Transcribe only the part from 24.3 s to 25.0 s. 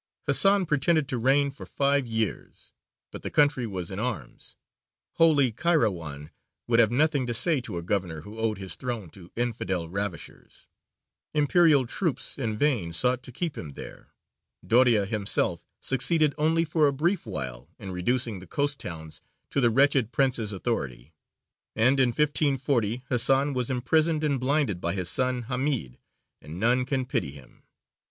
blinded by